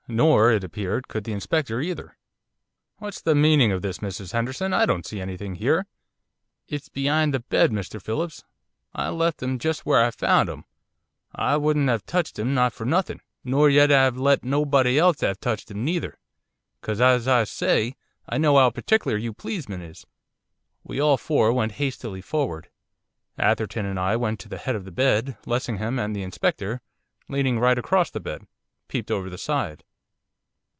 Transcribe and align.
Nor, 0.07 0.51
it 0.51 0.61
appeared, 0.61 1.07
could 1.07 1.23
the 1.23 1.31
Inspector 1.31 1.79
either. 1.79 2.17
'What's 2.97 3.21
the 3.21 3.33
meaning 3.33 3.71
of 3.71 3.81
this, 3.81 3.99
Mrs 3.99 4.33
Henderson? 4.33 4.73
I 4.73 4.85
don't 4.85 5.05
see 5.05 5.21
anything 5.21 5.55
here.' 5.55 5.85
'It's 6.67 6.89
be'ind 6.89 7.33
the 7.33 7.39
bed, 7.39 7.71
Mr 7.71 8.01
Phillips. 8.01 8.43
I 8.93 9.07
left 9.07 9.41
'im 9.41 9.57
just 9.57 9.85
where 9.85 10.03
I 10.03 10.11
found 10.11 10.49
'im, 10.49 10.65
I 11.33 11.55
wouldn't 11.55 11.89
'ave 11.89 12.03
touched 12.05 12.37
'im 12.39 12.53
not 12.53 12.73
for 12.73 12.83
nothing, 12.83 13.21
nor 13.45 13.69
yet 13.69 13.89
'ave 13.89 14.19
let 14.19 14.43
nobody 14.43 14.99
else 14.99 15.23
'ave 15.23 15.35
touched 15.35 15.71
'im 15.71 15.85
neither, 15.85 16.19
because, 16.81 16.99
as 16.99 17.25
I 17.25 17.45
say, 17.45 17.95
I 18.27 18.37
know 18.37 18.57
'ow 18.57 18.69
particular 18.69 19.15
you 19.17 19.31
pleesmen 19.31 19.81
is.' 19.81 20.05
We 20.83 20.99
all 20.99 21.15
four 21.15 21.53
went 21.53 21.73
hastily 21.73 22.19
forward. 22.19 22.69
Atherton 23.37 23.85
and 23.85 23.97
I 23.97 24.17
went 24.17 24.41
to 24.41 24.49
the 24.49 24.57
head 24.57 24.75
of 24.75 24.83
the 24.83 24.91
bed, 24.91 25.37
Lessingham 25.45 25.97
and 25.99 26.13
the 26.13 26.23
Inspector, 26.23 26.81
leaning 27.29 27.59
right 27.59 27.77
across 27.79 28.11
the 28.11 28.19
bed, 28.19 28.45
peeped 28.89 29.09
over 29.09 29.29
the 29.29 29.37
side. 29.37 29.85